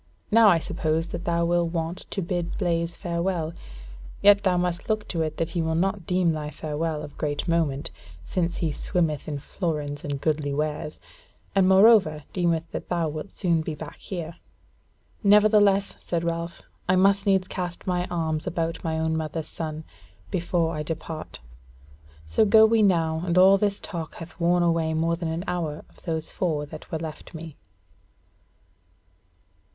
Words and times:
Now 0.31 0.47
I 0.47 0.57
suppose 0.57 1.09
that 1.09 1.25
thou 1.25 1.45
will 1.45 1.67
want 1.69 2.09
to 2.09 2.23
bid 2.23 2.57
Blaise 2.57 2.97
farewell: 2.97 3.53
yet 4.23 4.41
thou 4.41 4.57
must 4.57 4.89
look 4.89 5.07
to 5.09 5.21
it 5.21 5.37
that 5.37 5.49
he 5.49 5.61
will 5.61 5.75
not 5.75 6.07
deem 6.07 6.31
thy 6.31 6.49
farewell 6.49 7.03
of 7.03 7.19
great 7.19 7.47
moment, 7.47 7.91
since 8.25 8.57
he 8.57 8.71
swimmeth 8.71 9.27
in 9.27 9.37
florins 9.37 10.03
and 10.03 10.19
goodly 10.19 10.55
wares; 10.55 10.99
and 11.53 11.69
moreover 11.69 12.23
deemeth 12.33 12.63
that 12.71 12.89
thou 12.89 13.09
wilt 13.09 13.29
soon 13.29 13.61
be 13.61 13.75
back 13.75 13.97
here." 13.99 14.37
"Nevertheless," 15.23 15.97
said 15.99 16.23
Ralph, 16.23 16.63
"I 16.89 16.95
must 16.95 17.27
needs 17.27 17.47
cast 17.47 17.85
my 17.85 18.07
arms 18.07 18.47
about 18.47 18.83
my 18.83 18.97
own 18.97 19.15
mother's 19.15 19.49
son 19.49 19.83
before 20.31 20.73
I 20.73 20.81
depart: 20.81 21.41
so 22.25 22.43
go 22.43 22.65
we 22.65 22.81
now, 22.81 23.23
as 23.27 23.37
all 23.37 23.59
this 23.59 23.79
talk 23.79 24.15
hath 24.15 24.39
worn 24.39 24.63
away 24.63 24.95
more 24.95 25.15
than 25.15 25.29
an 25.29 25.43
hour 25.47 25.85
of 25.91 26.01
those 26.05 26.31
four 26.31 26.65
that 26.65 26.89
were 26.91 26.97
left 26.97 27.35
me." 27.35 27.55